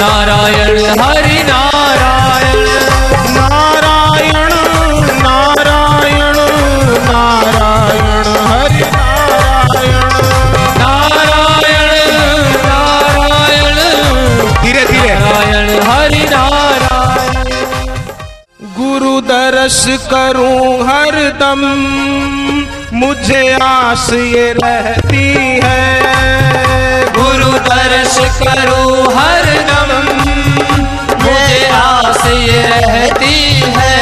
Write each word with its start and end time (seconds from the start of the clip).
नारायण 0.00 0.78
हरि 1.00 1.42
नारायण। 1.42 2.64
नारायण 3.36 4.52
नारायण 5.22 6.36
नारायण 7.10 8.26
हरि 8.46 8.82
नारायण। 8.94 9.94
नारायण 10.78 11.92
नारायण। 12.66 13.78
धीरे 14.62 14.84
धीरे। 14.84 15.14
नारायण 15.14 15.80
हरि 15.88 16.24
नारायण। 16.30 17.50
गुरु 18.78 19.20
दर्श 19.20 19.84
करूँ 20.12 20.86
हरदम 20.86 21.62
मुझे 22.92 23.52
आस 23.62 24.10
ये 24.12 24.52
रहती 24.52 25.60
है। 25.64 25.95
गुरु 27.26 27.52
दर्श 27.66 28.16
करो 28.40 28.82
हर 29.14 29.46
दम 29.68 29.90
मुझे 31.22 31.60
आस 31.76 32.26
ये 32.26 32.60
रहती 32.72 33.38
है। 33.76 33.96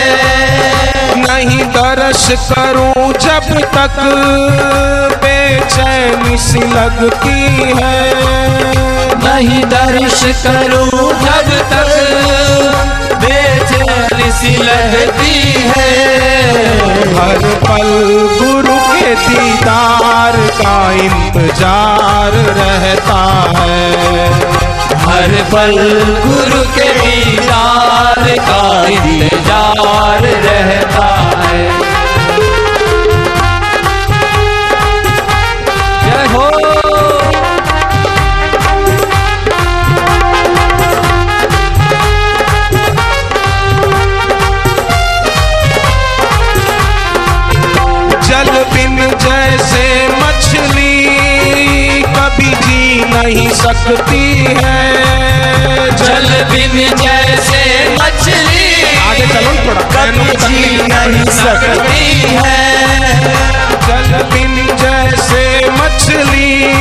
नहीं 1.21 1.65
दर्श 1.77 2.27
करूँ 2.51 3.13
जब 3.25 3.49
तक 3.77 3.97
बेचैनी 5.25 6.37
सी 6.39 6.61
लगती 6.75 7.41
है। 7.81 7.97
नहीं 9.25 9.63
दर्श 9.75 10.21
करो 10.45 10.85
जब 11.25 11.49
तक 11.73 11.89
बेचैन 13.25 14.31
सी 14.41 14.57
लगती 14.63 15.37
है। 15.71 15.93
हर 17.17 17.43
पल 17.65 17.89
गुरु 18.39 18.79
के 18.93 19.15
दीदार 19.27 20.04
का 20.33 20.93
इंतज़ार 20.93 22.33
रहता 22.33 23.23
है। 23.59 24.29
हर 25.05 25.31
पल 25.53 25.75
गुरु 26.27 26.63
के 26.77 26.84
नहीं 53.25 53.49
सकती 53.49 54.45
है। 54.45 54.95
जल 55.97 56.47
बिन 56.51 56.97
जैसे 56.97 57.91
मछली। 57.95 58.99
आगे 58.99 59.27
चलो 59.27 59.53
थोड़ा। 59.53 60.47
जी 60.49 60.83
नहीं 60.83 61.25
सकती 61.25 62.05
है। 62.45 62.85
जल 63.87 64.23
बिन 64.23 64.77
जैसे 64.77 65.71
मछली। 65.71 66.75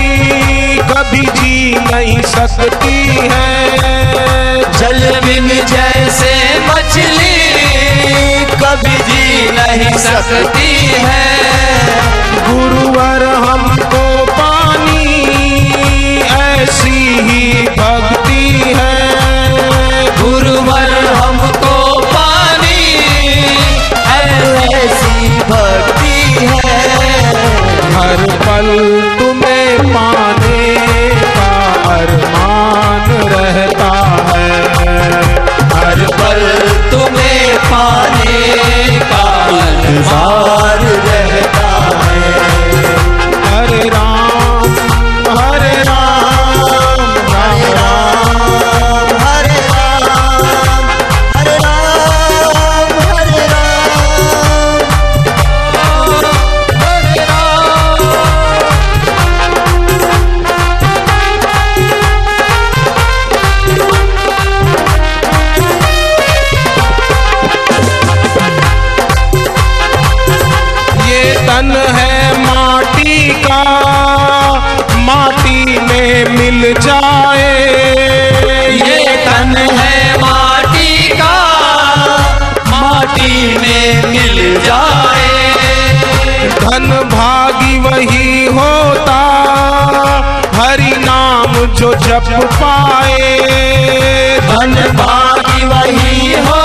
कभी 0.77 1.25
जी 1.41 1.75
नहीं 1.91 2.21
सकती 2.21 3.29
है। 3.31 3.73
जल 4.71 5.21
बिन 5.25 5.47
जैसे 5.47 6.59
मछली। 6.59 7.53
कभी 8.45 8.97
जी 8.97 9.51
नहीं 9.51 9.97
सकती 9.97 10.75
है। 10.85 11.37
गुरुवर 12.49 13.49
हमको 13.49 14.02
तन 71.53 71.71
है 71.71 72.13
माटी 72.39 73.29
का, 73.43 73.63
माटी 74.97 75.79
में 75.79 76.37
मिल 76.37 76.73
जाए। 76.79 77.51
ये 78.69 79.15
तन 79.25 79.55
है 79.71 80.17
माटी 80.17 81.09
का, 81.09 81.35
माटी 82.69 83.57
में 83.57 84.05
मिल 84.05 84.61
जाए। 84.61 85.29
धन 86.59 86.89
भागी 87.13 87.79
वही 87.79 88.45
होता, 88.47 89.21
हरि 90.55 90.93
नाम 91.05 91.53
जो 91.75 91.93
जप 92.07 92.33
पाए। 92.53 93.37
धन 94.49 94.75
भागी 94.95 95.65
वही 95.65 96.33
होता 96.33 96.62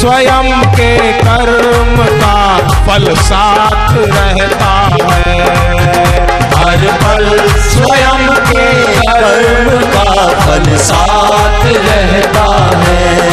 स्वयं 0.00 0.62
के 0.74 1.12
कर्म 1.12 1.96
का 2.20 2.36
फल 2.86 3.14
साथ 3.14 3.96
रहता 3.96 4.70
है। 4.92 5.40
हर 6.54 6.86
पल 7.02 7.26
स्वयं 7.58 8.28
के 8.46 8.66
कर्म 9.00 9.68
का 9.94 10.28
फल 10.38 10.76
साथ 10.76 11.64
रहता 11.64 12.46
है। 12.76 13.28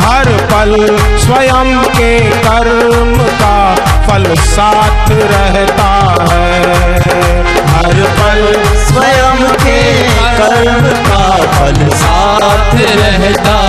हर 0.00 0.32
पल 0.52 0.74
स्वयं 1.18 1.82
के 1.98 2.18
कर्म 2.20 3.14
का 3.42 3.74
फल 4.08 4.34
साथ 4.34 5.10
रहता 5.10 5.90
है। 6.32 6.98
हर 7.68 8.02
पल 8.18 8.64
स्वयं 8.84 9.52
के 9.64 9.78
कर्म 10.40 10.88
का 11.08 11.36
फल 11.58 11.88
साथ 11.96 12.74
रहता 12.74 13.65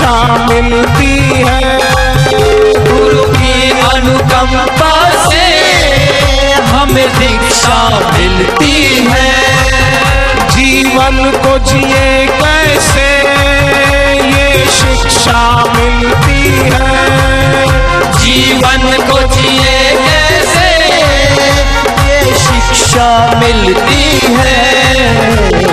दीक्षा 0.00 0.46
मिलती 0.46 1.14
है। 1.46 1.60
गुरु 2.84 3.22
की 3.32 3.70
अनुकंपा 3.88 4.94
से 5.24 5.44
हमें 6.70 7.08
दीक्षा 7.18 7.80
मिलती 8.12 8.76
है। 9.06 9.28
जीवन 10.50 11.18
को 11.42 11.52
जिए 11.70 12.08
कैसे, 12.40 13.08
ये 14.26 14.64
शिक्षा 14.78 15.42
मिलती 15.74 16.40
है। 16.64 16.80
जीवन 18.16 18.82
को 19.10 19.18
जिए 19.36 19.78
कैसे, 20.00 20.70
ये 22.06 22.18
शिक्षा 22.38 23.10
मिलती 23.36 24.02
है। 24.38 24.58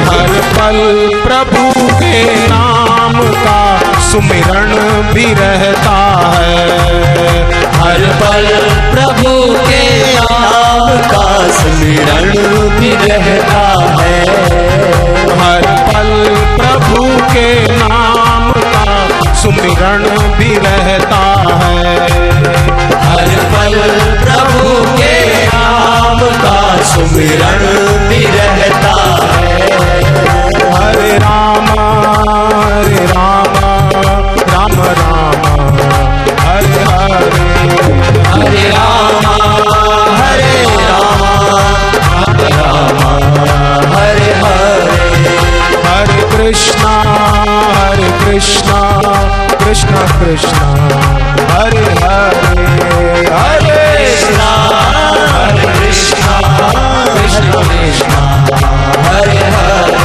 हर 0.10 0.30
पल 0.54 0.78
प्रभु 1.24 1.57
सुमिरण 4.18 4.72
भी 5.14 5.26
रहता 5.34 5.98
है। 6.36 6.62
हर 7.74 8.00
पल 8.22 8.48
प्रभु 8.92 9.34
के 9.68 10.14
नाम 10.14 10.90
का 11.02 11.52
स्मरण 11.52 12.32
भी 12.70 12.92
रहता 12.96 13.62
है। 14.00 14.22
हर 15.42 15.62
पल 15.90 16.10
प्रभु 16.58 17.04
के 17.34 17.48
नाम 17.72 18.52
का 18.52 19.34
सुमिरण 19.34 20.04
भी 20.38 20.58
रहता 20.58 21.24
है। 21.64 21.96
हर 23.10 23.28
पल 23.54 23.80
प्रभु 24.24 24.98
के 24.98 25.46
नाम 25.46 26.20
का 26.20 26.84
सुमिरण 26.84 27.87
कृष्णा 48.37 48.81
कृष्णा 49.65 50.03
कृष्णा 50.19 50.69
हरे 51.53 51.85
हरे 52.03 52.67
हरे 53.37 53.77
कृष्णा 53.99 54.51
हरे 55.35 55.67
कृष्णा 55.79 56.37
कृष्ण 57.13 57.63
कृष्णा 57.71 58.23
हरे 59.09 59.39
हरे 59.57 60.01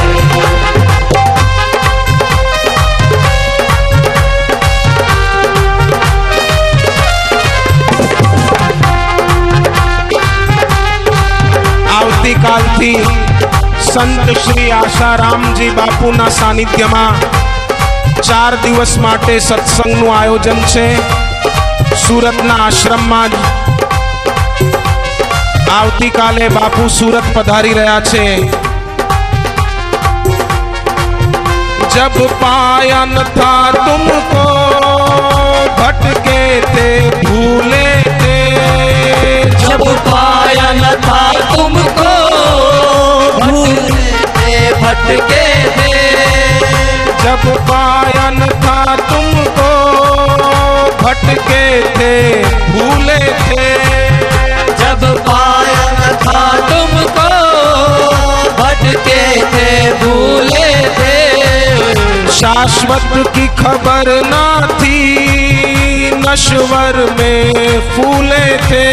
આવતીકાલથી 11.96 12.92
સંત 13.92 14.26
શ્રી 14.44 14.66
આશારામજી 14.78 15.68
બાપુના 15.78 16.28
સાનિધ્યમાં 16.40 17.14
ચાર 18.22 18.52
દિવસ 18.62 18.94
માટે 18.98 19.34
સત્સંગનું 19.40 20.12
આયોજન 20.12 20.60
છે 20.66 20.86
સુરતના 21.96 22.60
આશ્રમમાં 22.60 23.30
જ 23.32 23.36
આવતીકાલે 25.72 26.46
બાપુ 26.50 26.88
સુરત 26.90 27.26
પધારી 27.34 27.74
રહ્યા 27.74 28.00
છે 28.10 28.24
जब 31.92 32.16
पाया 32.40 33.04
न 33.04 33.22
था 33.36 33.52
तुमको 33.76 34.42
भटके 35.78 36.42
थे 36.66 36.84
भूले 37.16 37.88
थे 38.20 38.36
जब 39.56 39.82
पाया 40.06 40.68
न 40.74 40.92
था 41.06 41.22
तुमको 41.48 42.12
भटके 43.40 44.52
भटके 44.82 45.42
थे 45.76 46.01
जब 47.23 47.43
पायन 47.67 48.39
था 48.63 48.79
तुमको 49.09 49.69
भटके 51.01 51.65
थे 51.95 52.15
भूले 52.71 53.19
थे। 53.43 53.67
जब 54.81 55.05
पायन 55.27 56.17
था 56.23 56.41
तुमको 56.69 57.29
भटके 58.59 59.21
थे 59.53 59.69
भूले 60.03 60.73
थे। 60.97 62.31
शाश्वत 62.31 63.31
की 63.35 63.47
खबर 63.61 64.11
ना 64.25 64.45
थी 64.81 65.01
नश्वर 66.27 66.99
में 67.19 67.79
फूले 67.91 68.45
थे। 68.67 68.85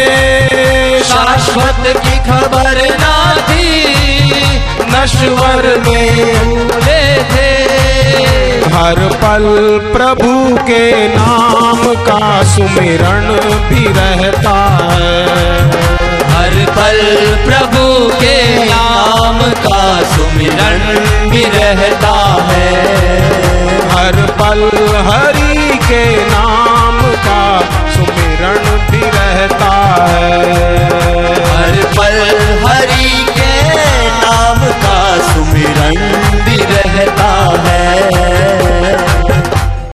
शाश्वत 1.03 1.83
की 1.97 2.17
खबर 2.29 2.79
ना 2.99 3.15
थी 3.49 3.69
नश्वर 4.93 5.63
में 5.87 6.15
थे। 7.31 7.51
हर 8.75 8.99
पल 9.23 9.45
प्रभु 9.93 10.31
के 10.67 11.07
नाम 11.07 11.81
का 12.07 12.43
सुमिरण 12.43 13.25
भी 13.69 13.85
रहता 13.87 14.55
है। 14.81 15.11
हर 16.33 16.53
पल 16.77 16.99
प्रभु 17.45 17.85
के 18.21 18.37
नाम 18.65 19.39
का 19.65 19.81
सुमिरन 20.13 20.81
भी 21.29 21.43
रहता 21.45 22.13
है। 22.49 22.69
हर 23.91 24.17
पल 24.39 24.63
हरि 25.09 25.77
के 25.87 26.05
नाम 26.25 26.99
का 27.27 27.41
सुमिरण 27.93 28.59
भी 28.91 29.01
रहता 29.17 29.73
है। 30.09 30.60